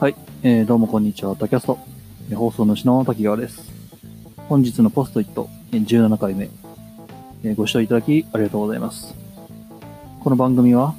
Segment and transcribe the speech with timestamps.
[0.00, 1.78] はい、えー、どうもこんにちは、タキャスト。
[2.30, 3.70] え放送主の滝川です。
[4.48, 6.48] 本日のポストイット17回目、
[7.44, 9.14] えーご視聴いただきありがとうございます。
[10.20, 10.94] この番組は、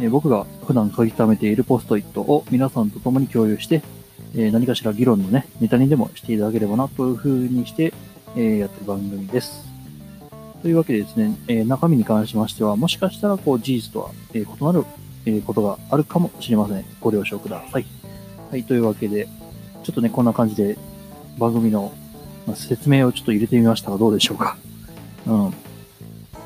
[0.00, 3.82] えー僕が普段書き溜めているポストイットを皆さんと共に共有して、
[4.34, 7.92] えー何かしら議論のね、ネタにでもしていただければなという風にして、
[8.36, 9.66] えーやってる番組です。
[10.62, 14.86] というわけでですね、え中身に関しましては、もしかしたらこう事実とは、え異なる、
[15.26, 16.84] えことがあるかもしれません。
[17.02, 18.05] ご了承ください。
[18.50, 19.26] はい、というわけで、
[19.82, 20.78] ちょっとね、こんな感じで
[21.38, 21.92] 番組の
[22.54, 24.56] 説明をちょっと入れてみましたが、どうでしょうか。
[25.26, 25.54] うん。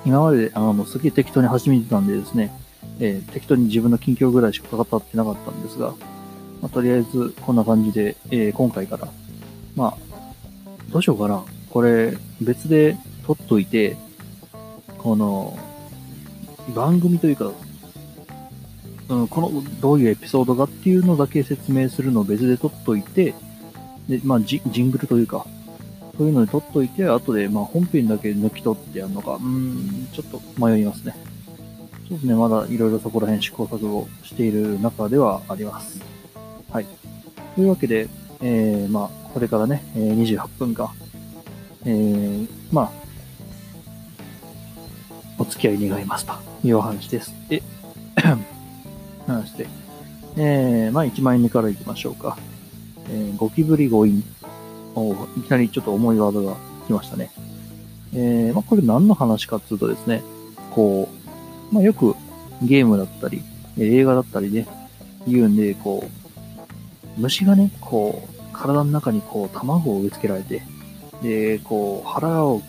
[0.07, 2.51] 今まで、あの、すげえ適当に始めてたんでですね、
[3.01, 5.95] えー適当に自分の近況ぐらいしか語ってなかったんですが、
[6.63, 9.09] まあ、とりあえずこんな感じで、えー今回から、
[9.77, 9.97] まあ、
[10.91, 11.45] どうしようかな。
[11.69, 13.97] これ、別で撮っといて、
[14.99, 15.59] この、
[16.75, 17.53] 番組というか、
[19.11, 23.35] うん、この、どういうエピソードかっていうのだけ説明するのを別で撮っといて、
[24.09, 25.45] で、まあ、ジジングルというか、
[26.17, 31.15] そういうので撮っといて、後で、まあ、本編だけ抜き取ってやるのか、うん、ちょっと迷いますね。
[32.09, 36.01] ちょっとね、まだいろいろそこら辺試行錯誤している中ではあります。
[36.71, 36.87] はい。
[37.57, 38.09] というわけで、
[38.41, 40.91] えー、まあ、これからね、え28分間、
[41.85, 42.93] えー、まあ、
[45.39, 47.33] お付き合い願いますというお話です。
[47.49, 47.63] で、
[49.31, 49.67] 話して、
[50.37, 52.37] えー、まあ、1万円目からいきましょうか。
[53.09, 54.25] えー、ゴキブリゴイン。
[54.95, 57.31] おいきなりちょっと重いワードが来ましたね。
[58.13, 60.23] えー、まあ、これ何の話かっていうとですね、
[60.71, 61.09] こ
[61.71, 62.15] う、まあ、よく
[62.63, 63.43] ゲームだったり、
[63.79, 64.67] 映画だったりで
[65.27, 70.63] 言うんで、こう、虫がね、こう、体の中にこう、卵を植え付けられて、
[71.23, 72.63] で、こう、腹を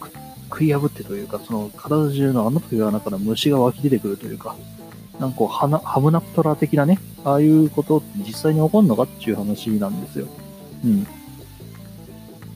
[0.50, 4.56] 食い破ってというか、その体中の穴という穴から虫が湧き出てくるというか、
[5.22, 10.28] なんかこう、ハナハムナプトラ的なね、ああいうことって実際に起こるのかっていう話なんですよ。
[10.84, 11.08] うん。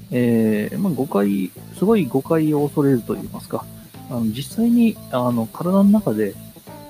[0.09, 3.65] えー、まあ誤解、すごい誤解を恐れると言いますか、
[4.09, 6.33] あの実際に、あの、体の中で、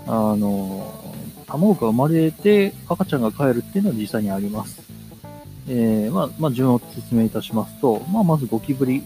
[0.07, 0.94] あの、
[1.45, 4.81] 卵が生まれて赤ちゃんが帰るっていうのは実際にあります。
[5.67, 9.03] えー、まあ、まあ、順を説明いたしますと、まあ、まずゴキブリ。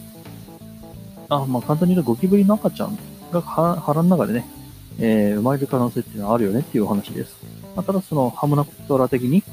[1.29, 2.97] あ、まあ、簡単に言うとゴキブリの赤ちゃん
[3.31, 4.45] が腹の中でね、
[4.99, 7.35] えー生まれる可能性っていうのはあるよねっていうお話です。
[7.75, 9.43] まあ、ただそのハムナプトラ的に、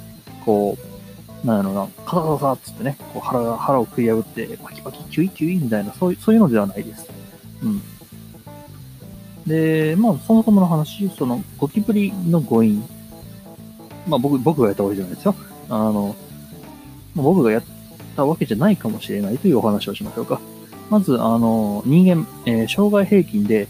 [0.45, 0.77] こ
[1.45, 7.09] う、なんやろな、カタカタカタっつってね、こう腹が、腹を食い破って、パキパキ、キュイキュイみたいな、そういう、そういうのではないです。
[7.63, 7.83] うん。
[9.47, 12.83] で、まあ、そもそもの話、その、ゴキブリの誤飲。
[14.09, 15.35] まあ、僕、僕がやったわけじゃないですよ。
[15.69, 16.17] あの、
[17.15, 17.63] 僕がやっ
[18.17, 20.41] たわけじゃないかもしれないというお話をしましょうか。
[20.91, 23.69] まず、あの、人間、えー生涯平均で、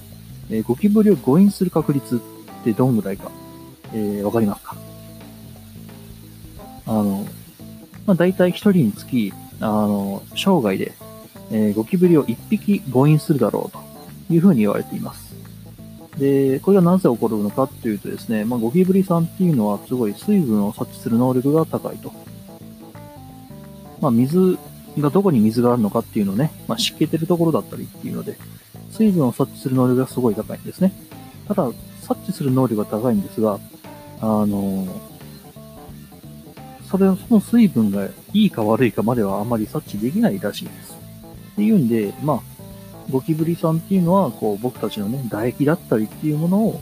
[0.50, 3.30] えーゴキブリを誤飲する確率ってどんぐらいか、
[3.92, 4.76] えーわかりますか？
[6.86, 7.26] あの、
[8.06, 10.92] まあ、大体一人につき、あの、生涯で、
[11.50, 13.80] えーゴキブリを一匹誤飲するだろうと
[14.32, 15.34] いうふうに言われています。
[16.18, 22.10] で、これがなぜ起こるのかっていうとですね、まあ、ゴキブリさんっていうのはすごい水分を察知する能力が高いと。
[24.00, 24.58] まあ、水
[24.98, 28.38] がどこに水があるのかっていうのをね、まあ、湿気てるところだったりっていうので、
[28.90, 30.92] 水分を察知する能力がすごい高いんですね。
[31.48, 31.70] ただ、
[32.02, 33.58] 察知する能力が高いんですが、
[34.20, 34.86] あの
[36.90, 40.96] それを、その水分がいいか悪いかまではあまり察知できないらしいです。
[41.52, 42.40] っていうんで、まあ、
[43.10, 46.80] ゴキブリさんっていうのは、こう、僕たちのね、唾液だったりっていうものを、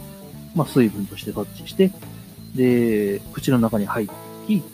[0.55, 1.91] まあ、水分として察知して、
[2.55, 4.07] で、口の中に入っ
[4.47, 4.65] ていき、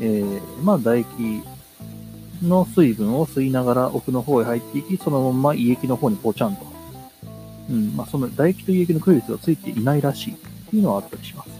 [0.00, 1.06] えー、まあ、唾液
[2.42, 6.71] の水分を吸いながら奥の方へ入っていき、そのまま胃液の方にポチャンと。
[7.72, 10.36] うん、まあ、その唾液と胃液の区別がついていないらしいっ
[10.70, 11.50] ていうのはあったりします。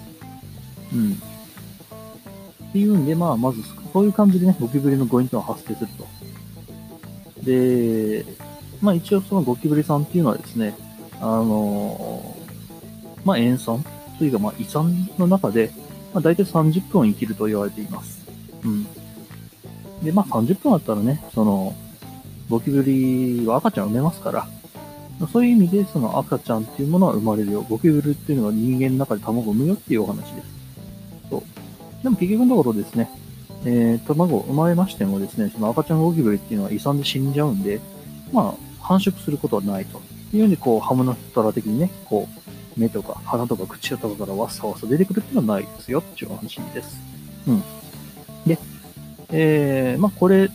[0.94, 1.12] うん。
[1.12, 3.62] っていうんで、まあ、まず、
[3.92, 6.06] そういう感じでね、ゴキブリの誤飲というのは発生すると。
[7.42, 8.24] で、
[8.80, 10.74] まあ一応そのゴキブリさんっていうのはですね、
[11.20, 12.36] あの
[13.24, 13.84] まあ塩酸
[14.18, 15.70] というかまあ胃酸の中で、
[16.12, 18.24] まあ大体30分生きると言われています。
[18.64, 18.86] うん。
[20.02, 21.74] で、まあ30分あったらね、その、
[22.48, 24.46] ゴキブリは赤ちゃん産めますから、
[25.32, 27.62] そういう意味でその赤ちゃんっていうものは生まれるよ。
[27.62, 30.48] ゴキブリっていうのは人間の中で卵を産むよっていうお話です。
[31.30, 31.42] そう。
[32.02, 33.08] でも結局のところですね、
[33.64, 37.80] えー、卵を生まれましてもですね、その赤ちゃんゴキブリっていうのは胃酸で死んじゃうんで、
[38.32, 40.00] まあ、繁殖することはないと。
[40.34, 42.26] いうので、こう、ハムナプトラ的にね、こ
[42.76, 46.98] う、目とか鼻とか口とかからわっさわっさ出てくるっていうのはないですよっていうお話です。
[47.46, 47.62] うん。
[48.46, 48.58] で、
[49.30, 50.48] えー、まあこれ、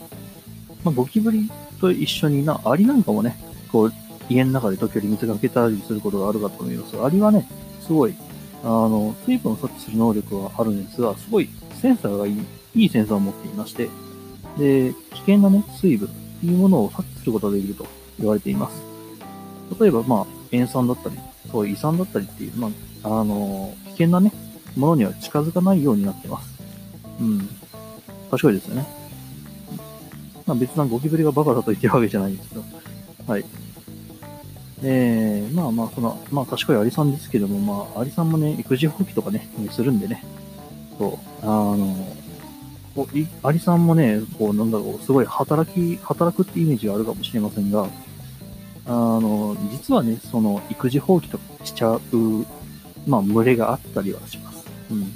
[0.82, 1.48] まあゴキブリ
[1.80, 3.38] と一緒にな、アリなんかもね、
[3.70, 3.92] こう、
[4.28, 7.02] 家の中で時折水がけたりすることがあるかと思います。
[7.02, 7.48] アリはね、
[7.80, 8.14] すごい、
[8.62, 11.48] あの、水分を察知する能力はあるんですが、すごい
[11.80, 13.88] センサーがいいいいセンサーを持っていまして、
[14.58, 16.10] で、危険なね、水分っ
[16.40, 17.86] ていうものを察知することができると
[18.18, 18.82] 言われています。
[19.80, 21.16] 例えば、まあ、塩酸だったり、
[21.50, 22.70] そういう胃酸だったりっていう、ま
[23.02, 24.32] あ、あの、危険なね、
[24.76, 26.58] ものには近づかないようになってます。
[27.20, 27.48] うん。
[28.30, 28.86] 賢いですよね。
[30.46, 32.64] まあ別なゴキブリがバカだと言ってるわけじゃないんですけど。
[33.26, 33.44] はい。
[34.82, 40.24] えー、まあまあ、その、まあ賢いアリさんですけども、まあ、アリさんもね、育児放棄とかね、するんでね。
[40.98, 41.94] そう、あの、
[42.94, 47.88] こうアリさんもね、こう、なんだろう、すごい働き、働くってイメージがあるかもしれませんが、
[48.86, 52.00] あの、実はね、その、育児放棄とかしちゃう、
[53.06, 54.66] まあ、群れがあったりはします。
[54.90, 55.12] うん。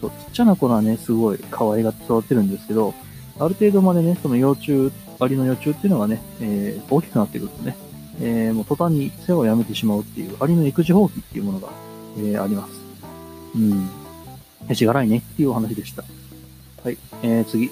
[0.00, 2.94] そう、ちっちゃな子はね、すごい可愛がって育ってるんですけど、
[3.38, 7.76] ある程度までね、その幼虫、アリの幼虫っていうのがね、えー、大きくなってくるとね、
[8.20, 11.68] えー、もう途端に世話をやめてしまうっていう、アリの育児放棄っていうものが、
[12.18, 12.72] えー、あります。
[13.54, 13.88] うん。
[14.68, 16.04] へしがらいねっていうお話でした。
[16.84, 17.70] はい、えー、次。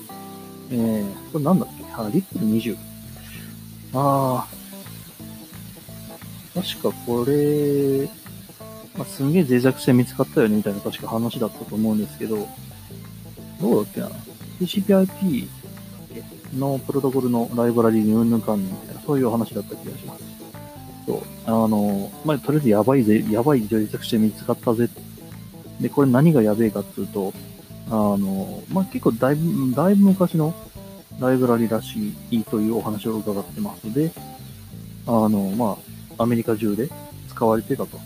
[0.73, 1.85] えー、これなんだっけ？
[1.95, 2.77] あ、リップル20。
[3.93, 8.09] あー、確かこれ、
[8.97, 12.47] まあ、すんげえ脆弱性見つかったよねみたいな確か話だったと思うんですけど、
[13.61, 14.09] どうだっけな
[14.61, 15.49] ?TCPIP
[16.57, 20.23] のプロトコルのライブラリにうんぬんかんぬんみたいな、そういう話だった気がします。
[21.05, 21.21] そう。
[21.45, 24.89] あの、まあ、とりあえずやばいぜ、やばい脆弱性見つかったぜ。
[25.81, 27.33] で、これ何がやべえかっていうと、
[27.89, 30.55] あの、まあ、結構だいぶ、だいぶ昔の
[31.19, 34.13] ライブラリらしいというお話を伺ってますので、
[35.09, 35.77] あの、ま
[36.17, 36.89] あ、アメリカ中で
[37.31, 37.99] 使われてたと。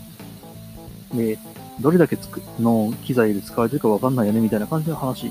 [1.12, 1.38] で、
[1.80, 5.30] どれだけつくの機材で使われてるかわかんないよねみたいな感じの話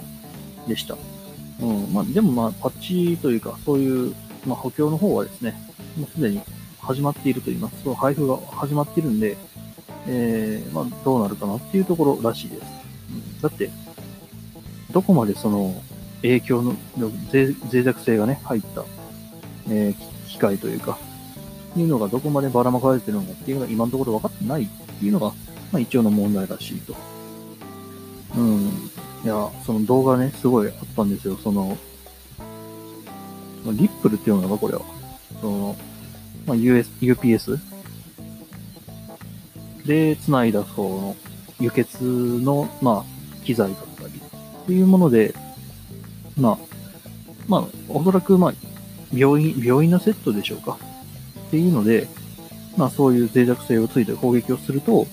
[0.68, 0.96] でした。
[1.62, 1.92] うん。
[1.92, 4.14] まあ、でもまあ、パッチというか、そういう、
[4.46, 5.56] まあ、補強の方はですね、
[5.98, 6.42] もうすでに
[6.80, 7.84] 始まっていると言います。
[7.84, 9.38] その配布が始まっているんで、
[10.08, 12.62] えー、まあ、どうなるかなっていうところらしいです。
[13.12, 13.70] うん、だって、
[14.92, 15.82] どこまでその
[16.22, 18.84] 影響の脆弱性がね、入った、
[19.70, 20.98] えー、機械というか、
[21.76, 25.30] いうのがどこまでばらまかれてるのかっていうのが今のところ分かってないっていうのが、
[25.72, 26.96] まあ一応の問題らしいと。
[28.36, 28.90] うん。
[29.24, 31.38] いや、その動画ね、すごいあったんですよ。
[31.38, 31.78] その、
[33.72, 34.82] リップルっていうのがこれは。
[35.42, 35.76] その、
[36.46, 37.60] まあ、US、UPS
[39.86, 41.16] で繋いだその
[41.60, 44.14] 輸血の、まあ、機材だったり
[44.64, 45.34] っていうもので、
[46.38, 46.58] まあ、
[47.48, 48.54] まあ、おそらく、まあ、
[49.14, 50.78] 病院、病院のセットでしょうか？
[51.48, 52.08] っていうので、
[52.78, 55.06] まあ、そういう脆弱性をついて攻撃をすると、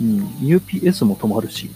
[0.00, 1.70] うん、UPS も止まるし、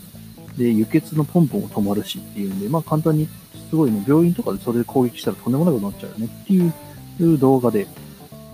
[0.56, 3.28] で、輸血のポンプも止まるしっていうんで、まあ、簡単に、
[3.68, 7.86] すごいね、病院とかでそれで攻撃したらとんでもなくなっちゃうよねっていう動画で、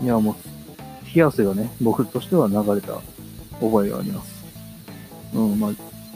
[0.03, 0.35] いや、もう、
[1.15, 3.01] 冷や汗がね、僕としては流れた
[3.61, 4.45] 覚えがあります。
[5.35, 5.71] うん、まあ、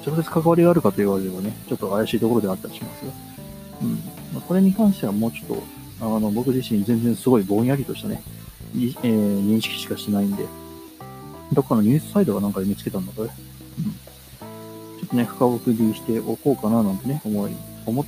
[0.06, 3.12] 直接関わりがあるかと言われればね、ちょっと怪しいところであったりしますが、
[3.82, 3.92] うん。
[4.32, 5.62] まあ、これに関してはもうちょっと、
[6.00, 8.22] あの、僕自身全然すごいぼんやりとしたね、
[8.74, 10.44] えー、認識しかしてないんで、
[11.52, 13.28] どっかのニュースサイトがなんかで見つけたんだこれ。
[13.28, 13.30] う
[13.82, 14.09] ん。
[15.10, 17.52] とね、深送りしておこうかななんてね、思い、
[17.86, 18.04] 思っ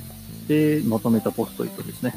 [0.47, 2.15] てまとめたポストイットですね。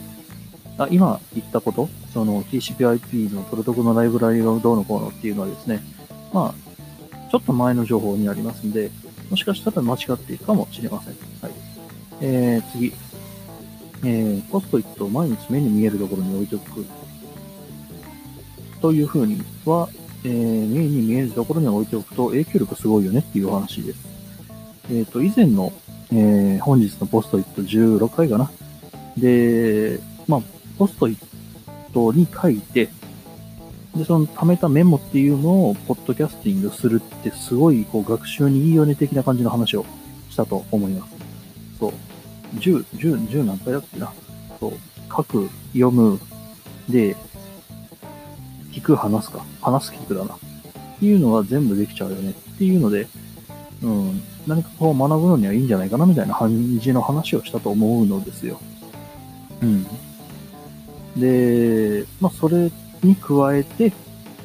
[0.79, 5.83] あ今言ったこと、その TCP/IP のプロトコルのライブラリがどうのこうのっていうのはですね、
[6.33, 8.91] まあ、ちょっと前の情報になりますんで、
[9.31, 11.14] もしかしたら間違っているかもしれません。
[11.43, 11.52] はい。
[12.21, 12.93] えー、次。
[14.05, 16.85] えー、ポストイットを毎日目に見えるところに置いておく。
[18.81, 19.88] というふうには、
[20.23, 24.05] えー、目に見えるところに置いておくと影響力すごいよねっていう話です。
[24.90, 25.73] えっ、ー、と、以前の、
[26.12, 28.50] えー、本日のポストイット16回かな。
[29.16, 30.40] で、まあ、
[30.78, 32.88] ポストイットに書いて、
[33.97, 39.87] で、その貯めたメモっていうのを、ポッドキャスティングするって、すごい、こう、学習にいいよね的な感じの話を
[40.31, 41.14] したと思います。
[41.81, 41.93] そう。
[42.59, 44.12] 10、10、10何回だっけな。
[44.61, 44.73] そう。
[45.09, 46.21] 書く、読む、
[46.88, 47.16] で、
[48.73, 49.45] 聞く、話すか。
[49.62, 50.35] 話す、聞くだな。
[50.35, 50.38] っ
[50.99, 53.07] ていうのは全部できちゃうよねっていうので、
[53.83, 58.61] うん、何かこう学ぶのにはいいんじゃないかなみたいな感じの話をしたと思うのですよ。
[59.62, 59.87] うん。
[61.17, 62.71] で、まあ、それ
[63.03, 63.93] に加えて、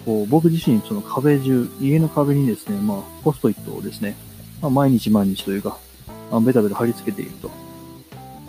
[0.05, 4.15] こう僕自身、その壁中、家の壁にですね、まあ、ポストイットをですね、
[4.61, 5.77] まあ、毎日毎日というか、
[6.31, 7.51] まあ、ベタベタ貼り付けていると。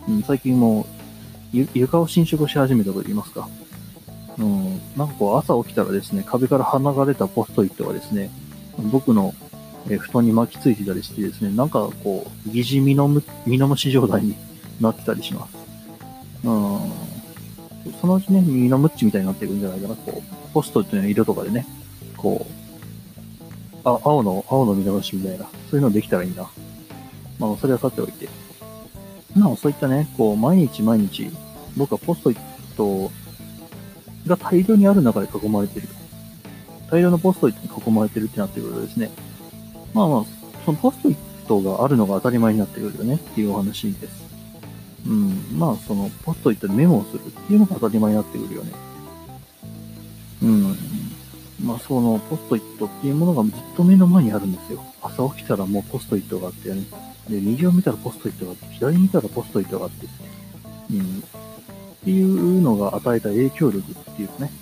[0.08, 0.86] うん、最近も
[1.54, 3.48] う、床を侵食し始めたと言いますか。
[4.38, 8.30] うん、なんかこう、朝起きたらですね、壁から離れたポストイットがですね、
[8.90, 9.34] 僕の
[9.90, 14.36] え布団に巻きついてたりしてですね、なんかこう、疑似ミノム、ミノムシ状態に
[14.80, 15.56] なってたりします。
[16.44, 16.80] うん。
[18.00, 19.94] そのうちね、ミノムッチみたいになっていくんじゃないかな。
[19.94, 21.66] こう、ポストっていうの色とかでね、
[22.16, 22.62] こう、
[23.84, 26.48] あ、青の、青のミノムシみたいな、そういうのできたらいいな。
[27.38, 28.28] まあ、それはさておいて。
[29.34, 31.30] まあそういったね、こう、毎日毎日、
[31.76, 32.38] 僕はポストイッ
[32.76, 33.10] ト
[34.26, 35.94] が大量にある中で囲まれてると。
[36.90, 39.10] 大量のポストイットに囲まれてるってなってくるとですね、
[39.94, 40.24] まあまあ、
[40.64, 44.22] そのポストイットがあるのが当たり前になってくるよねっていうお話です。
[45.06, 48.72] うん、まあそのポストイットでメモをするっていうのが当たり前になってくるよね。
[50.42, 50.76] うん。
[51.64, 54.84] まあそのポストイットっていうものがずっと目の前にあるんですよ。
[55.02, 56.82] 朝起きたらもうポストイットがあってね。
[57.28, 60.06] で、右を見たらポストイットがあって、左見たらポストイットがあって、
[60.92, 61.00] うん。
[61.00, 64.52] っていうのが与えた影響力っていうかね、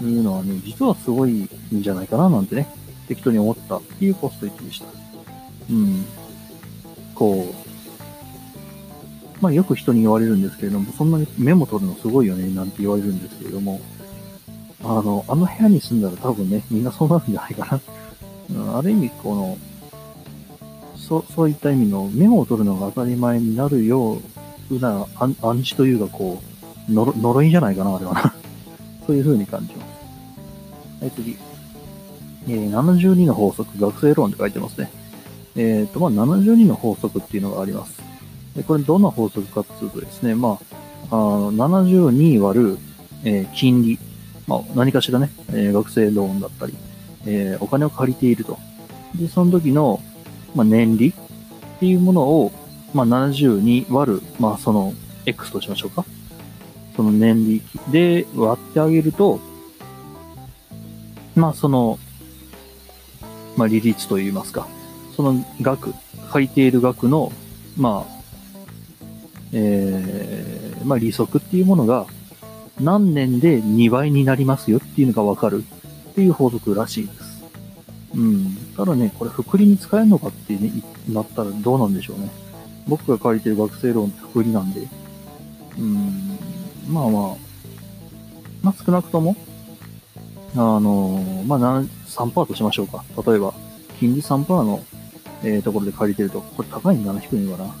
[0.00, 2.68] いうのはね、実はすごいんじゃないかななんてね、
[3.08, 4.86] 適当に思ったっていうポストイットでした。
[5.70, 6.04] うん。
[7.14, 7.64] こう、
[9.40, 13.80] まあよく人に言われるんですけれども、そんなにメモ取るのすごいよね、なんて言われるんですけれども、
[14.82, 17.80] あの、あの部屋に住んだら多分ね、みんなそうなるんじゃないか
[18.50, 18.78] な。
[18.78, 19.58] ある意味、この、
[20.96, 24.22] そそういった意味のメモを取るのが当たり前になるよ
[24.70, 26.42] うな暗示というか、こ
[26.88, 28.34] う、呪いじゃないかな、あれはな。
[29.06, 29.84] そういう風に感じま
[31.00, 31.04] す。
[31.04, 31.36] はい、次。
[32.48, 34.90] えー、72の法則、学生論って書いてますね。
[35.56, 38.02] えっ、ー、と、まあ、72の法則っていうのがあります。
[38.56, 40.58] でこれどんな法則かっていうとですね、ま
[41.10, 42.78] あ、あ72割る、
[43.24, 43.98] えー、金利。
[44.46, 46.74] まあ、何かしらね、え、学生ローンだったり、
[47.26, 48.58] え、お金を借りていると。
[49.14, 50.00] で、その時の、
[50.54, 51.12] まあ、年利っ
[51.80, 52.52] ていうものを、
[52.92, 54.92] まあ、72割る、まあ、その、
[55.26, 56.04] X としましょうか。
[56.94, 59.40] その年利で割ってあげると、
[61.34, 61.98] まあ、その、
[63.56, 64.66] まあ、利率といいますか、
[65.16, 65.94] その額、
[66.30, 67.32] 借りている額の、
[67.76, 68.14] まあ、
[69.52, 72.06] えー、まあ、利息っていうものが
[72.80, 75.64] 何年で2倍になりますよっていうのがわかる
[76.10, 77.44] っていう法則らしいです。
[78.14, 78.56] うん。
[78.76, 80.72] ただね、これ、福利に使えるのかって、ね、
[81.08, 82.30] なったらどうなんでしょうね。
[82.86, 84.88] 僕が借りてる学生ローンって福利なんで。
[85.78, 86.38] うん。
[86.88, 87.36] まあまあ、
[88.62, 89.36] まあ少なくとも、
[90.56, 91.82] あのまあ
[92.14, 93.04] 3%としましょうか。
[93.26, 93.54] 例えば、
[93.98, 94.82] 金利3%の、
[95.42, 97.74] えー、ところで借りてると、これ高いんだな、低いのかな。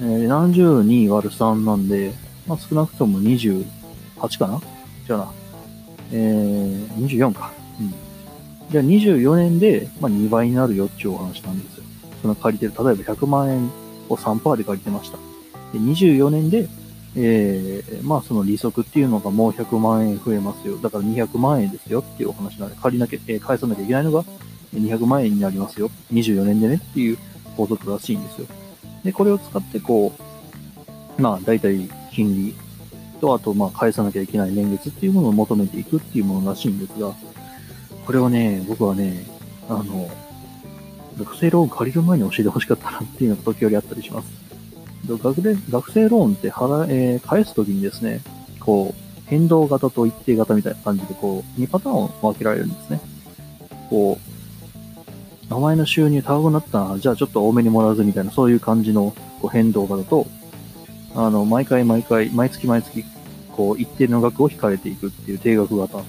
[0.00, 2.12] えー、72割る3なんで、
[2.46, 3.64] まあ少なくとも28
[4.38, 4.60] かな
[5.06, 5.32] じゃあな。
[6.12, 7.52] えー、24か。
[7.80, 7.94] うん。
[8.70, 11.84] じゃあ24年で、まあ、2倍になるよっていうお話なんですよ。
[12.22, 13.70] その借りてる、例えば100万円
[14.08, 15.18] を3%で借りてました。
[15.72, 16.68] で24年で、
[17.14, 20.78] えー、まあその利息っていうのがもう100万円増えますよ。
[20.78, 24.24] だから200万円ですよっていうお話なので、借りなきゃ、えー、返さなきゃいけないのが
[24.74, 25.90] 200万円になりますよ。
[26.12, 27.18] 24年でねっていう
[27.56, 28.46] 法則らしいんですよ。
[29.04, 30.12] で、これを使ってこ
[31.18, 32.54] う、まあ大体金利
[33.20, 37.12] と、あとまあ返さなきゃいけない年月っていうものを求めていくっていうものらしいんですが、
[38.06, 39.26] これをね、僕はね、
[39.68, 40.10] あの、
[41.18, 44.41] 学生ローン借りる前に教えてほしかったなっていうのが時折あったりします。
[45.06, 48.20] 学で学生ローンって払、えー、返すときにですね、
[48.60, 53.00] こう、変動型と一定型みたいな感じで、こう、2パターンを分けられるんですね。
[53.90, 60.26] こう、名前の収入高くなったな、じゃあちょっと多めにもらうぜみたいな、そういう感じのこう変動型と、
[61.14, 63.04] あの、毎回毎回、毎月毎月、
[63.52, 66.02] こう、一定の額を引かれていくっていう定額型。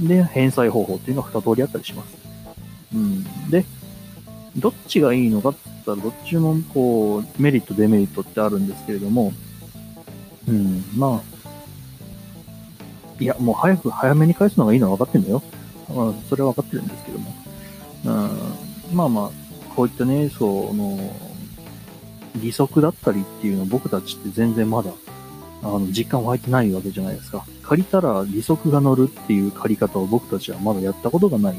[0.00, 2.16] で、返済方法っていうのが2通りあったりします。
[2.94, 3.50] うん。
[3.50, 3.64] で、
[4.56, 9.32] どっちがいいのかっったら、どっちもこう、メリット、デメリットってあるんですけれども、
[10.48, 11.40] うん、まあ、
[13.18, 15.42] いや、もう早く、早めに返すのがいいのは分かってんだよ。
[15.88, 17.34] まあ、それは分かってるんですけども。
[18.04, 19.30] うん、まあまあ、
[19.74, 20.98] こういったね、その、
[22.36, 24.90] 利息だったりっていうの僕たちって全然まだ、
[25.62, 27.44] あの、実感湧いてないわけじゃないですか。
[27.62, 31.56] 借りたら利息が乗るっていう借り方を僕たちはまだやったことがない。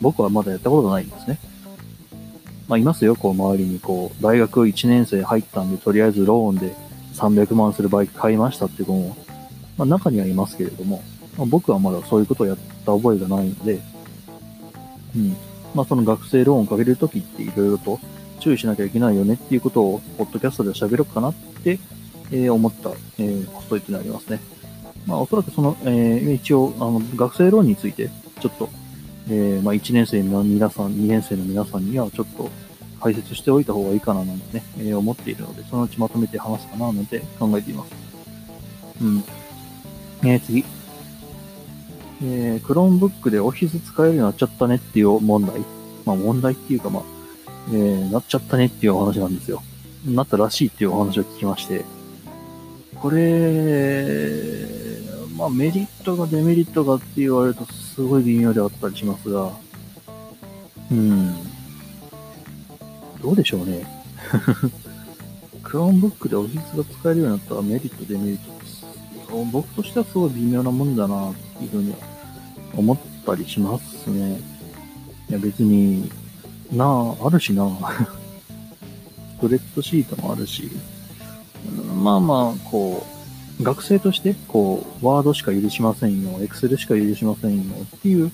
[0.00, 1.38] 僕はまだやったことがないんですね。
[2.68, 6.74] まあ、いますよ、こう、周りに、こう、大学1年生入ったんで、とりあえずローンで
[7.14, 9.16] 300万するバイク買いましたっていう子も、
[9.76, 11.02] まあ、中にはいますけれども、
[11.36, 12.56] まあ、僕はまだそういうことをやっ
[12.86, 13.80] た覚えがないので、
[15.16, 15.36] うん。
[15.74, 18.00] まあ、その学生ローンをかけるときっていろいろと
[18.40, 21.78] 注意しなきゃいけないよねっていうことを、ポッドキャストで喋ろうかなって、
[22.30, 24.40] えー、思った、えー、ポストイットになりますね。
[25.06, 28.70] まあ、おそらくその、えー、一応、あの、学生ローンについて、ちょっと、
[29.28, 32.50] えー、まあ、1年生の皆さん、2年生の皆さんにはちょっと
[33.00, 37.92] 解説しておいた方がいいかななんてね、えー、思っているので、そのうちまとめて話すかななんて考えています。
[39.02, 39.24] うん。
[40.22, 40.64] えー、次。
[42.22, 45.60] えー、クローンブックでオフィス使えるようになっちゃったねっていう問題。
[46.06, 47.02] まあ問題っていうかまあ、
[47.70, 49.62] えー、なっちゃったねっていうお話なんですよ。
[50.06, 51.84] なったらしいっていうお話を聞きまして、
[52.94, 54.66] これ、
[55.36, 59.52] まあメリットがデメリットがって言われるとすごい微妙であったりしますが、
[60.90, 61.34] うん。
[63.22, 63.86] どうでしょうね。
[65.62, 68.38] ク クローンブックでオフィスが使えるようになったらメリット、デメリッ
[69.28, 69.44] ト。
[69.44, 71.98] 僕としてはすごい微妙なもんだな、っていうふうには
[72.76, 74.40] 思ったりしますね。
[75.30, 76.10] いや別に、
[76.72, 77.68] なあ、あるしな。
[79.38, 80.70] ストレッドシートもあるし、
[82.02, 83.13] まあまあ、こう、
[83.62, 87.62] 学生として、こう、ワードしか許しませんよ、エクセルしか許しませんよ
[87.96, 88.32] っていう、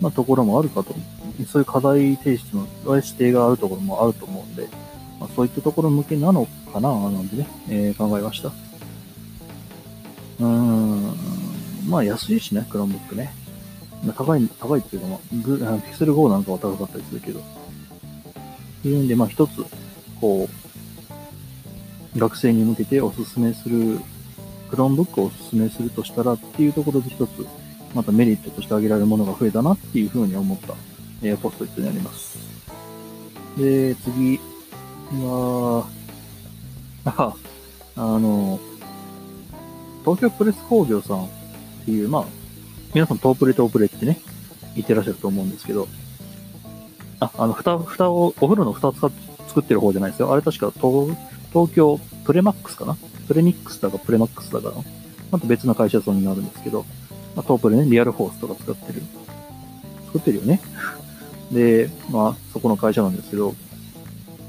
[0.00, 0.94] まあ、ところもあるかと。
[1.48, 4.68] そういう課題提出の指定があるところもあると思うんで、
[5.18, 8.48] まあ、そういったところ向けなのかな、なんてね、えー、考えました。
[8.48, 11.16] うーん、
[11.88, 13.32] まあ安いしね、クロームブックね。
[14.16, 17.40] 高い、高いっていうか、まあ、グーグルピクセル5なんかは高かったりするけど。
[17.40, 17.42] っ
[18.82, 19.64] ていうんで、まあ一つ、
[20.20, 20.48] こ
[22.14, 24.00] う、学生に向けておすすめする、
[24.74, 27.46] クロームブックをおすすめするとしたらっていうところで一つ、
[27.94, 30.74] またメリットとして挙げられるものが増えたなっていうふうに思った、
[31.22, 32.38] えー、ポストイットになります。
[33.56, 34.40] で、次
[35.22, 35.86] は、
[37.04, 37.34] あ、
[37.96, 38.58] あの、
[40.04, 41.28] 東京プレス工業さんっ
[41.84, 42.24] ていう、まあ、
[42.94, 44.18] 皆さんトープレトープレってね、
[44.74, 45.86] 言ってらっしゃると思うんですけど、
[47.20, 50.32] あ、あの、蓋、蓋を、お風呂の蓋を使って作ってる方じゃないですよ。
[50.32, 51.16] あれ確か東、
[51.52, 54.76] 東京プレマックスかなプレミックスだかプレマックスだかな
[55.30, 56.84] また別の会社さんになるんですけど、
[57.34, 59.02] まあ、トープレね、リアルフォースとか使ってる。
[60.06, 60.60] 作ってるよね。
[61.50, 63.54] で、まあ、そこの会社なんですけど、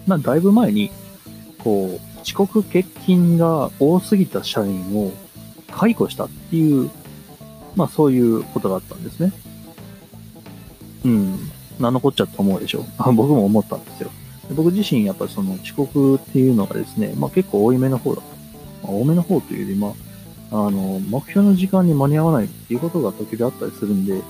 [0.06, 0.92] まあ、だいぶ前に、
[1.60, 5.12] こう、遅刻欠勤が多すぎた社員を
[5.72, 6.90] 解雇したっていう
[7.76, 9.32] まあそういうことがあったんですね。
[11.04, 11.40] うん。
[11.80, 12.86] 何のこっちゃと思うでしょ。
[12.98, 14.10] 僕も思ったんですよ。
[14.56, 18.35] 僕自身やっぱりその遅刻っていうのがですね、まあ結構多いめの方だと。
[18.86, 19.94] まあ、多めの方というより、ま
[20.52, 24.22] あ、あの、目標の時間に間に合わないっていうことが時々あったりするんで、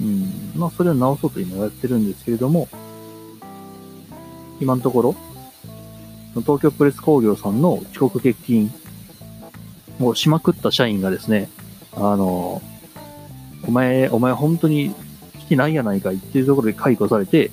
[0.00, 2.68] うん、まあそれを直そうと今やってるんですけれども、
[4.60, 5.16] 今のところ、
[6.42, 8.70] 東京プレス工業さんの遅刻欠勤
[10.00, 11.48] をしまくった社員がですね、
[11.94, 12.62] あの、
[13.66, 14.94] お前、お前本当に
[15.38, 17.50] 来てないやないかいっていうところで解雇されて、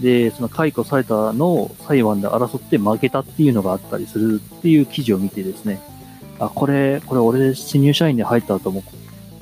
[0.00, 5.80] で、その解雇されたのを裁判で争って負けたっていうのがあったりするっていう記事を見てですね、
[6.38, 8.84] あ、これ、これ俺新入社員で入った後も、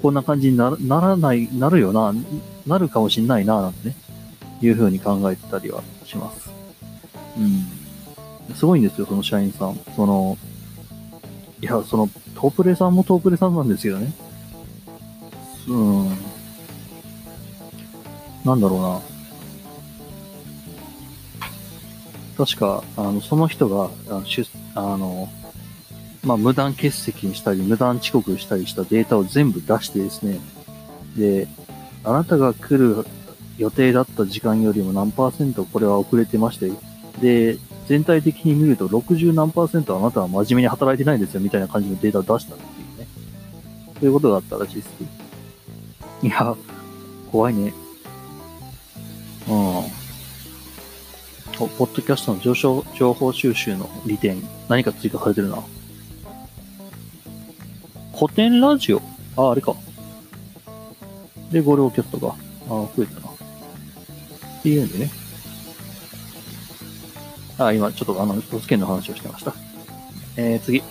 [0.03, 2.15] こんな感じになならない、なるよな、
[2.67, 3.97] なるかもしんないな、なんてね、
[4.63, 6.51] いうふうに考えてたりはします。
[7.39, 8.55] うん。
[8.55, 9.79] すごいんですよ、その社員さん。
[9.95, 10.39] その、
[11.61, 14.13] いや、その、トープレさんもトープレさんなんですけどね。
[15.69, 16.09] うん。
[18.45, 19.16] なんだろうな。
[22.37, 24.23] 確か、あの、その人が、あ
[24.75, 25.29] あの、
[26.23, 30.41] まあ、無断欠席にしたり、無断遅刻したりしたデータを全部出してですね、
[31.17, 31.49] で、
[32.05, 33.07] あなたが来る
[33.59, 36.71] 予定だった時間よりも何パーセントこれは遅れてまして、
[37.21, 43.07] で、全体的に見ると60何パーセントあなたは真面目に働いてないんですよみたいな感じのデータを出したっていうね。
[43.95, 44.89] そういうことがあったらしいです。
[46.23, 46.55] いや、
[47.31, 47.73] 怖いね。
[49.49, 50.06] うん。
[51.59, 55.63] ポッドキャストの上昇情報収集の利点、何か追加されてるな。
[58.15, 59.01] 古典ラジオ？
[59.37, 59.75] あ、あれか。
[61.51, 62.35] で、ゴルオキャストが、
[62.67, 63.29] あ、増えたな。
[63.29, 63.33] っ
[64.63, 65.11] ていうんでね。
[67.59, 69.55] あ、今、ちょっとあの、都府県の話をしてました。
[70.37, 70.83] えー、次。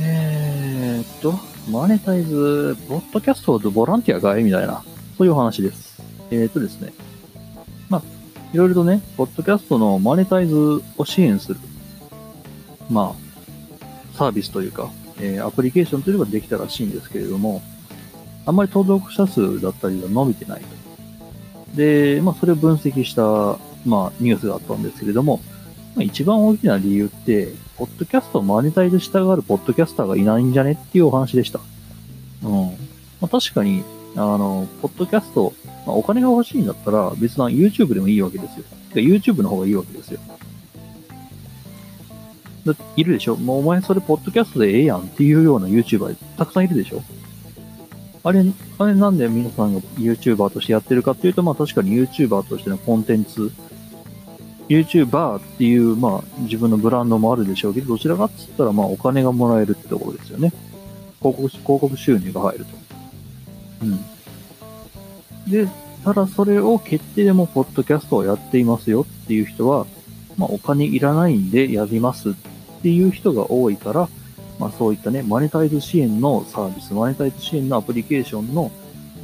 [0.00, 1.38] えーっと、
[1.70, 4.42] マネタイズ、ポッドキャストでボランティアがい？
[4.42, 4.82] みたいな、
[5.16, 6.02] そういうお話です。
[6.30, 6.92] えー、とですね。
[8.54, 11.58] いろいろとね、ポッドキャストのマネタイズを支援する、
[12.88, 17.62] まあ、サービスというか、えー、アプリケーションというのができたらしいんですけれども、
[18.46, 20.66] あんまり登録者数だったりが伸びてないと。
[21.74, 25.40] で、まあ、それを分析した、まあ、ニュースがあったんですけれども、
[25.96, 31.58] まあ、一番大きな理由って、ポッドキャストをマネタイズしたがるポッドキャスターがいないんじゃねっていうお話でした。
[32.44, 32.50] うん。
[33.20, 33.82] まあ、確かに、
[34.14, 35.52] あの、ポッドキャスト、
[35.86, 38.64] まあ、お金が欲しいんだったら別な YouTube でもいいわけですよ。
[38.92, 40.20] てか YouTube の方がいいわけですよ。
[42.64, 43.36] だいるでしょ？
[43.36, 47.02] もうお前それポッドキャストでええやんっていうような YouTuber たくさんいるでしょ？
[48.22, 48.42] あれ、
[48.78, 53.52] あれなんで皆さんが YouTuber としてやってるかっていうと、まあ確かに YouTuber としてのコンテンツ
[54.70, 60.54] YouTuber っていう、まあ、自分のブランドもあるでしょうけど、どちらかっつったら、まあ、お金がもらえるってところですよね。
[61.20, 62.70] 広告、広告収入が入ると。
[63.82, 64.00] うん。
[65.48, 65.68] で、
[66.04, 69.86] ただそれを決定でも、ポッドキャストをやっていますよっていう人は、
[70.36, 72.32] まあ、お金いらないんでやりますっ
[72.82, 74.08] ていう人が多いから、
[74.58, 78.70] まあ、そういったね、マネタイズ支援のサービス、マネタイズ支援のアプリケーションの、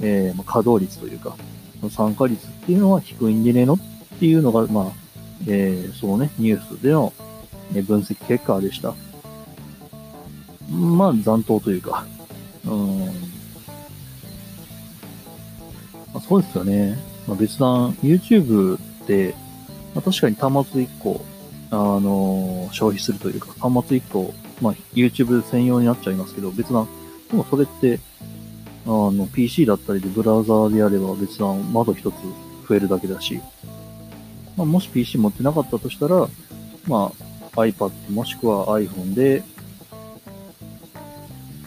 [0.01, 1.37] えー、稼働率というか、
[1.91, 3.79] 参加率っていうのは低いんでねのっ
[4.19, 4.85] ていうのが、まあ、
[5.47, 7.13] えー、そのね、ニュースでの
[7.87, 8.95] 分析結果でした。
[10.71, 12.07] まあ、残党というか、
[12.67, 13.40] うん。
[16.13, 16.99] まあ、そうですよね。
[17.27, 19.35] まあ、別段、YouTube って、
[19.95, 21.25] まあ、確かに端末1個、
[21.71, 26.89] あのー、消費するというか、端末1個、まあ、YouTube 専用になっちゃいますけど、別段、
[27.31, 28.01] でもそれって、
[28.87, 32.15] あの、PC だったりでブラウザーであれば別段窓一つ
[32.69, 33.41] 増えるだけだし、
[34.57, 36.29] まあ、もし PC 持ってなかったとしたら、
[36.87, 37.13] ま
[37.55, 39.43] あ、iPad もしくは iPhone で、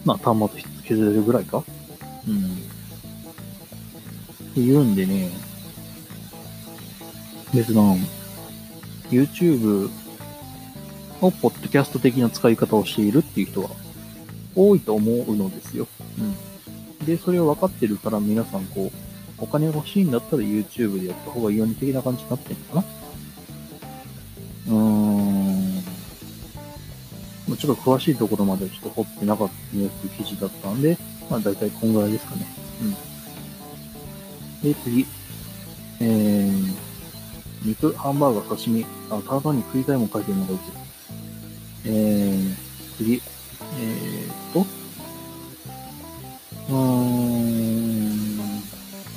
[0.04, 1.64] まあ、端末削れるぐらいか
[2.28, 2.73] うん。
[4.60, 5.30] 言うんでね、
[7.54, 7.96] 別段、
[9.10, 9.90] YouTube
[11.20, 13.70] をポッドキャスト的な使い方をしているっていう人は
[14.54, 15.86] 多いと思うのですよ。
[16.18, 17.06] うん。
[17.06, 18.98] で、それを分かってるから皆さんこう、
[19.38, 22.86] お金欲しいんだったら YouTube でやった方がいいように的な感じになってるのかな
[24.68, 24.74] うー
[27.50, 27.56] ん。
[27.56, 30.96] ちょっと詳しいところまではちょっと掘ってなかったニュース記事だったんで、
[31.30, 32.46] まあ大体こんぐらいですかね。
[32.82, 33.13] うん。
[34.64, 35.06] で、次。
[36.00, 36.74] えー、
[37.64, 38.84] 肉、ハンバーガー、刺身。
[39.10, 40.60] あ、ただに食いたいもん書いてるのがうち。
[41.84, 42.54] えー、
[42.96, 43.22] 次。
[43.76, 44.60] えーと、
[46.70, 48.36] うーん、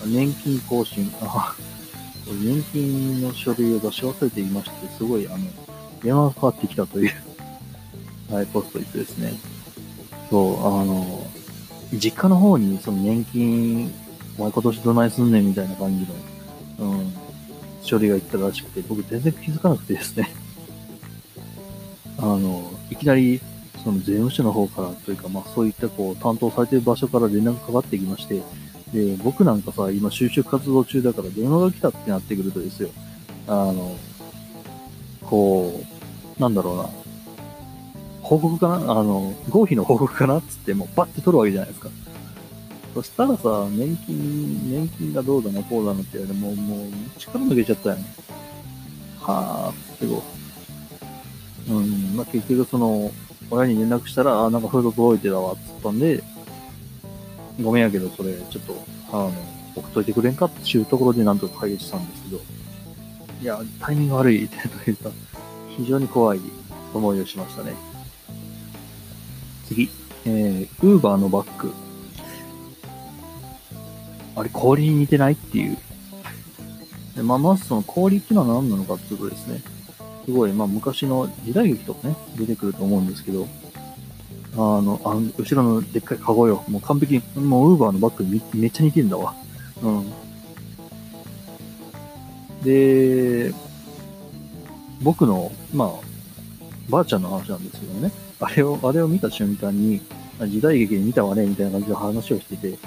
[0.06, 1.10] 年金更新。
[1.22, 1.56] あ、
[2.26, 5.38] 年金の書類を出し忘れていまして、すごい、あの、
[6.04, 7.14] 電話がかかってきたという
[8.34, 9.34] はい、ポストイットですね。
[10.30, 11.26] そう、あの、
[11.94, 13.94] 実家の方に、その年金、
[14.38, 16.06] お前今年どないすんねんみたいな感じ
[16.80, 17.14] の、うん、
[17.90, 20.30] 処理が行ったらしくて、僕全然気づかなくてですね。
[22.20, 23.42] あの、いきなり、
[23.84, 28.42] その税務署の方からというか、まあそういったこう担当されてる場所から連絡かかってきまして、
[28.94, 32.90] で、僕なんかさ、今就職活動中だから電話が来たってなってくるとですよ、
[33.48, 33.96] あの、
[35.24, 35.82] こ
[36.38, 36.90] う、なんだろうな、
[38.22, 38.76] 報告かな？
[38.76, 40.42] あの、合否の報告かな？
[40.42, 41.90] つってもうバッて取るわけじゃないですか。
[42.98, 48.06] そしたらさ、年金、年金がどうだな、こうだなって言われて、もう、もう、力抜けちゃったよね。
[49.22, 50.24] はぁ、ってこ
[51.70, 51.74] う。
[51.76, 53.12] うん、まあ、結局その、
[53.52, 56.24] 親に連絡したら、あ、なんか封筒届いてたわ、つったんで、
[57.62, 59.34] ごめんやけど、それ、ちょっと、あの、
[59.76, 62.42] 送っといてくれんかっていうところでなんとか解決したんですけど、
[63.44, 65.12] いや、タイミング悪いってというか、
[65.78, 66.40] 非常に怖い
[66.96, 67.74] 思いをしましたね。
[69.68, 69.88] 次、
[70.26, 71.72] えー、ウーバーのバッグ。
[74.38, 75.78] あれ、氷に似てないっていう。
[77.16, 79.62] でまあ、まずその氷っていうのは何なのかっていうとですね、
[80.26, 83.48] すごい、まあ、昔の時代劇とかね、出てくると思うんですけど、
[84.54, 86.64] あの、あの後ろのでっかいカゴよ。
[86.68, 89.34] もう完璧に、もうウーバーのバッグにめっちゃ似てんだわ。
[89.82, 90.14] うん。
[92.64, 93.54] で、
[95.02, 95.90] 僕の、まあ、
[96.90, 98.12] ばあちゃんの話なんですけどね。
[98.40, 100.02] あれを、あれを見た瞬間に、
[100.48, 102.78] 時代劇で見たわね、みたいな感じの話をしてて、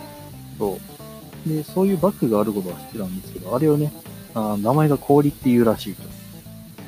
[0.58, 0.99] そう。
[1.46, 3.92] で、そういうバッグがあることは知ってたんですけど、あれをね、
[4.34, 6.02] あ名前が氷っていうらしいと。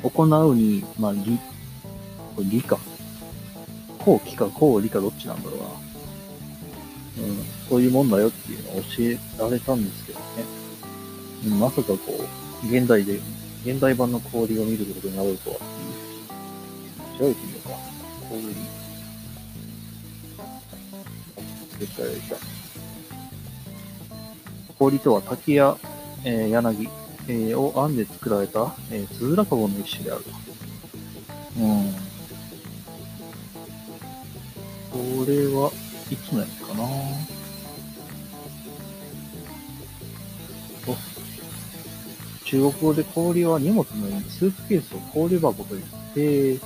[0.09, 1.39] 行うに、まあ、理、
[2.35, 2.77] これ理か。
[3.99, 5.65] こう、理か、こう、理か、どっちなんだろうな。
[7.25, 7.37] うん、
[7.69, 10.25] そういうもんだよっていうのを教えられたんですけどね。
[11.45, 11.97] うん、まさかこ
[12.63, 13.19] う、現代で、
[13.65, 17.19] 現代版の氷を見ることになるとはっていう。
[17.19, 17.75] 調べてみようか。
[18.29, 18.43] 氷。
[21.79, 22.62] 絶対た。
[24.83, 25.77] 氷とは滝や、
[26.25, 26.89] えー、柳、
[27.29, 30.25] えー、を編んで作られた、えー、つづらかごの一種である。
[31.57, 31.93] うん。
[34.91, 35.71] これは
[36.11, 36.87] いつのやつかなお
[42.43, 46.59] 中国語で氷は荷物のようにスーツケースを氷箱と言って、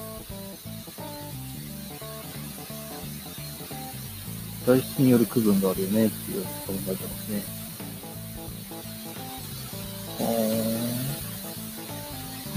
[4.66, 7.67] 材質による区分があるよねっていうことに書いてますね。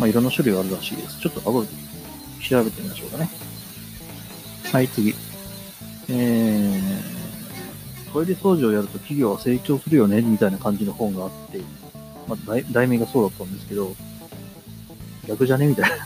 [0.00, 1.20] まあ、いろんな種類があるらしいです。
[1.20, 1.68] ちょっと後で
[2.42, 3.28] 調べてみましょうかね。
[4.72, 5.14] はい、次。
[6.08, 11.58] えー、トイレ掃除をやると企業は成長するよね、みたいな感じの本があって、
[12.26, 13.94] まあ、題題名がそうだったんですけど、
[15.28, 15.96] 逆じゃねみたいな。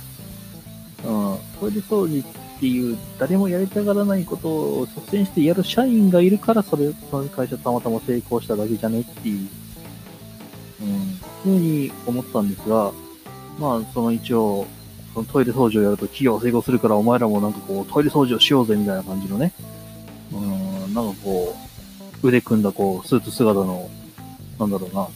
[1.09, 9.49] うん、トイレ掃除っていう、誰もやりたがらないことを率先してやる社員がいるから、それ、その会社たまたま成功しただけじゃねっていう、
[10.83, 12.91] うん、ふうに思ったんですが、
[13.59, 14.67] まあ、その一応、
[15.13, 19.53] そのトイレ掃除をやると企業は成功するから、お前らもなんかこう、トイレ掃除をしようぜみたいな感じのね、
[20.33, 20.37] う
[20.89, 21.57] ん、なんかこ
[22.23, 23.89] う、腕組んだこう、スーツ姿の、
[24.59, 25.09] なんだろうな、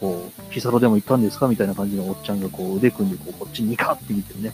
[0.00, 4.52] こう、ピサロでも行ったんですかみたいな感じのおっちゃんがこう、腕組んでこう、こっちにカって見てるね。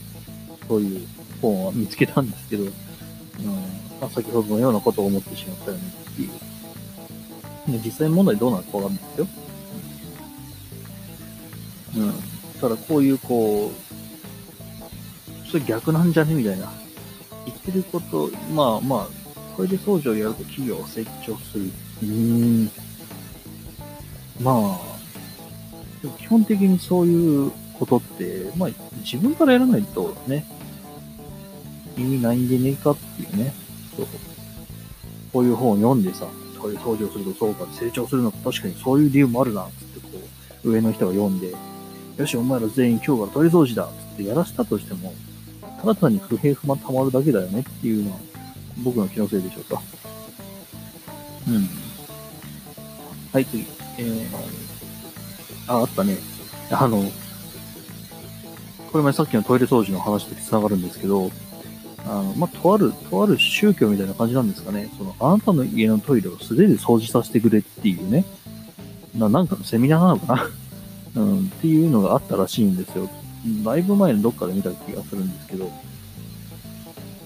[0.68, 1.06] そういう
[1.40, 2.70] 本は見つけたんですけど、うん
[4.00, 6.30] まあ、先ほどのようなことを思ってしまったよねっていう。
[7.72, 9.26] で実際問題どうなるかわかんないですよ。
[11.96, 12.35] うん。
[12.60, 16.70] ただこういうこう、それ逆なんじゃねみたいな。
[17.44, 19.08] 言ってること、まあまあ、
[19.56, 21.64] これで掃除をやると企業を成長する。
[21.64, 22.70] うーん。
[24.40, 24.96] まあ、
[26.02, 30.44] でも基本的にそういうことって、まあ自分からやらないとね、
[31.96, 33.54] 意味ないんでねえかっていうね。
[33.96, 34.06] そう。
[35.32, 36.26] こういう本を読んでさ、
[36.58, 40.20] こういう掃除をするとそうか、成長するのか、確かにそういう理由もあるな、つってこ
[40.64, 41.54] う、上の人が読んで、
[42.16, 45.12] よし、お前ら全員今日からトイレ掃除だ、つってやらせたとしても、
[45.80, 48.18] ただ単に不平不満溜まるだけだよねっていうのは、
[48.82, 49.82] 僕の気のせいでしょうか。
[51.46, 51.68] うん。
[53.32, 53.66] はい、次。
[53.98, 54.26] えー、
[55.68, 56.16] あ、あったね。
[56.70, 57.02] あの、
[58.90, 61.30] これ前さっきのトイレ掃除の話と繋がるんですけど、
[62.06, 64.88] あの、まあ、とある、とある宗教みたいな感じなんですかね。
[64.96, 68.24] その、あなたの家のトイレを素手で掃除させてくれっていうね。
[69.14, 70.50] な、なんかのセミナーなのかな
[71.16, 73.10] うん、っていうのがあったらしいんですよ。
[73.64, 75.70] だいぶ前のどっかで見た気がするんですけど。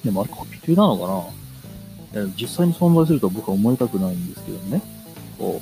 [0.04, 1.06] でもあれコピペなのか
[2.16, 2.26] な？
[2.36, 4.82] 実際に存在すると僕は思いたくないんですけどね。
[5.38, 5.60] こ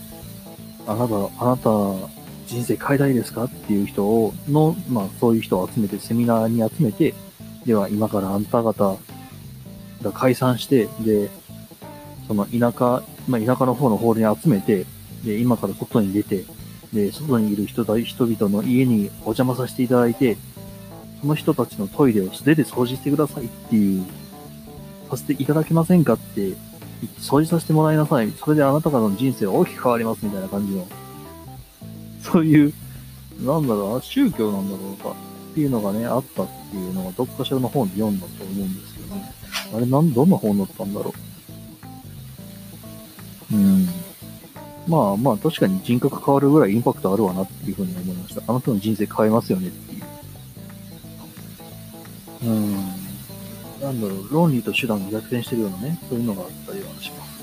[0.87, 1.71] う、あなた、あなた、
[2.47, 3.45] 人生変えたいですか？
[3.45, 7.15] っていう人を、の、まあそういう人を集めて、セミナーに集めて、
[7.67, 8.99] では今からあんた方
[10.03, 11.31] が解散して、で、
[12.27, 14.87] その田舎、まあ田舎の方のホールに集めて、
[15.25, 16.45] で、今から外に出て、
[16.93, 20.37] で、外にいる人だ人々の家にお邪魔させていただいて、
[21.21, 24.05] その人たちのトイレを素手で掃除してくださいっていう、
[25.11, 26.53] させていただけませんかって、
[27.19, 28.31] 掃除させてもらいなさい。
[28.33, 30.87] それであなた方の人生は大きく変わりますみたいな感じの、
[32.23, 32.73] そういう、
[33.43, 39.33] なんだろう、宗教なんだろうかっていうのがね、あったっていうのがどっかしらの本で読んだと思うんですけどね。
[39.77, 41.15] あれなん、どんな本だったんだろ
[43.53, 43.57] う。
[43.57, 43.89] うん。
[44.89, 48.43] まあまあ確かに人格変わるぐらいインパクトあるわなっていうふうに思いました。
[48.47, 50.05] あなたの人生変えますよねっていう。
[52.45, 52.75] うん。
[53.83, 57.43] なんだろう、論理と手段が逆転してるようなね、そういうのがあったりはします。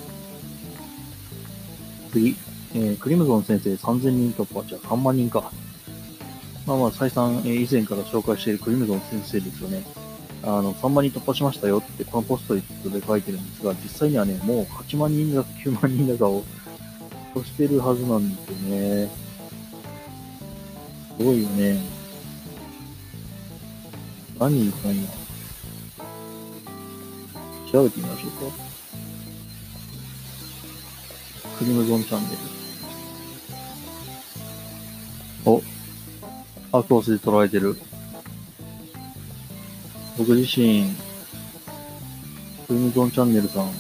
[2.12, 2.36] 次。
[2.74, 4.64] えー、クリムゾン先生3000人突破。
[4.68, 5.52] じゃあ3万人か。
[6.66, 9.84] まあまあ、再三、えー、以前から紹介しているクリムゾン先生ですよね。
[10.44, 16.44] あの、3万人突破しましたよって、このポストイットで書いてるんですが、実際にはね、もう8万人だか9万人だかを
[17.36, 19.10] 越してるはずなんですよね。
[21.18, 21.82] すごいよね。
[24.40, 25.08] 何人か今。
[27.72, 28.66] 調べてみましょうか。
[31.60, 32.38] クリムゾンチャンネル。
[35.46, 35.62] お、
[36.72, 37.78] アクオスで捉えてる。
[40.18, 40.86] 僕自身、
[42.68, 43.72] クリムゾンチャンネルさん、ちょ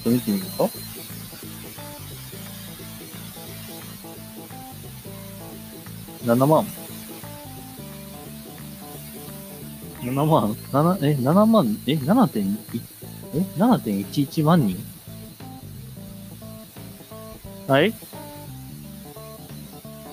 [0.00, 0.68] っと見てみるか？
[6.24, 6.64] 7万。
[10.02, 12.56] 7万、7、え、7万、え、7.1、
[13.34, 14.76] え、7.11万人？
[17.68, 17.92] はい？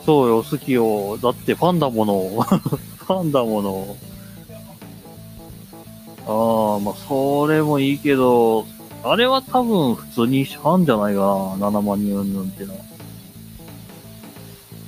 [0.06, 1.18] そうよ、好きよ。
[1.18, 2.30] だってファンだもの。
[2.30, 3.98] ファンだも の。
[6.28, 8.66] ああ、まあ、それもいいけど、
[9.04, 11.20] あれは多分普通にファンじゃないか
[11.60, 11.68] な。
[11.70, 12.80] 7万人うんぬんってのは。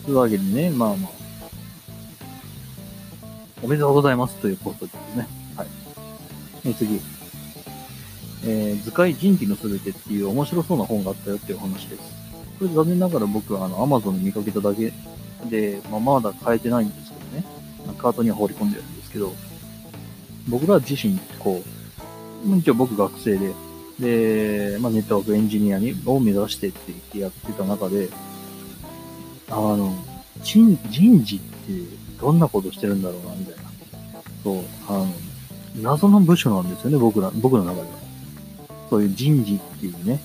[0.09, 1.11] というわけでね、まあまあ。
[3.61, 5.27] おめでとうございますということですね。
[5.55, 5.67] はい。
[6.65, 6.99] え次。
[8.43, 12.01] えー、図解人気のすべてっていう面白そうな本があったよっていう話です。
[12.57, 14.91] これ残念ながら僕はあの Amazon で見かけただけ
[15.47, 17.43] で、まあ、まだ変えてないんですけどね。
[17.99, 19.31] カートには放り込んでるんですけど、
[20.47, 21.61] 僕ら自身、こ
[22.47, 23.53] う、一応僕学生で、
[23.99, 28.09] で、まあ、ネットワークエンジニアにを目指してって言ってやってた中で、
[29.49, 29.93] あの、
[30.43, 31.45] 人人事って
[32.19, 33.69] どんなことしてるんだろうな、みたいな。
[34.43, 35.07] そう、あの、
[35.81, 37.87] 謎の部署なんですよね、僕ら、僕の中では。
[38.89, 40.19] そういう人事っていうね。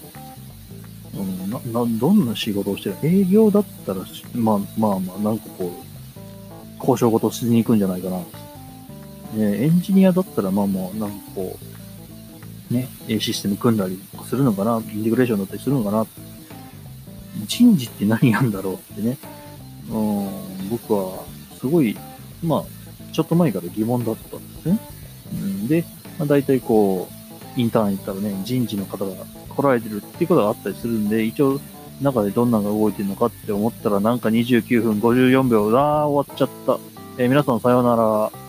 [1.17, 2.97] うん、な、な、どんな仕事をしてる？
[3.03, 4.01] 営業だったら、
[4.35, 5.71] まあまあまあ、なんかこう、
[6.79, 8.21] 交渉事しに行くんじゃないかな。
[9.37, 11.59] えエンジニアだったら、まあまあ、なんかこ
[12.71, 12.89] う、ね、
[13.21, 16.07] システム組んだりするのかな、インテグレーションだったりするのかな。
[17.47, 19.19] 人事って何なんだろうってね。
[19.91, 21.25] うん、僕は、
[21.59, 21.97] すごい、
[22.43, 22.65] まあ、
[23.13, 24.79] ちょっと前から疑問だったんですね。
[25.33, 25.85] うん、で、
[26.19, 27.09] まあ、大体こ
[27.57, 29.13] う、インターン行ったらね、人事の方が
[29.49, 31.61] 来られてるっていうことがあったりするんで、一応、
[32.03, 36.79] 中でどんなのが動いてるのかって思ったら、なんか29分54秒、あー、終わっちゃった。
[37.19, 38.44] えー、皆さんさようなら。